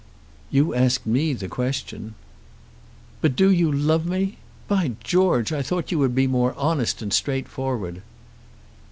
"You 0.49 0.73
asked 0.73 1.05
me 1.05 1.31
the 1.33 1.47
question." 1.47 2.15
"But 3.21 3.39
you 3.39 3.49
do 3.51 3.71
love 3.71 4.03
me? 4.07 4.39
By 4.67 4.93
George, 5.03 5.53
I 5.53 5.61
thought 5.61 5.91
you 5.91 5.99
would 5.99 6.15
be 6.15 6.25
more 6.25 6.55
honest 6.57 7.03
and 7.03 7.13
straightforward." 7.13 8.01